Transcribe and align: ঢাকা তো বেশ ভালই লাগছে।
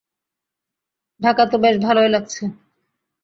ঢাকা 1.21 1.43
তো 1.45 1.55
বেশ 1.57 1.75
ভালই 1.77 2.09
লাগছে। 2.09 2.43